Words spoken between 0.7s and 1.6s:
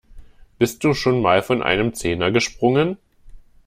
du schon mal